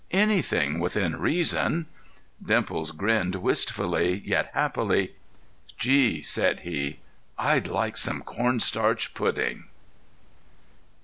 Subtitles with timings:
[0.09, 1.85] _'""Anything within reason."
[2.43, 5.13] Dimples grinned wistfully, yet happily.
[5.77, 6.97] "Gee!" said he.
[7.37, 9.65] "I'd like some cornstarch pudding."